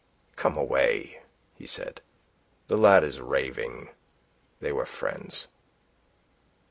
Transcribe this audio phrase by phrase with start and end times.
[0.35, 1.21] "Come away,"
[1.53, 2.01] he said.
[2.65, 3.89] "The lad is raving.
[4.59, 5.47] They were friends."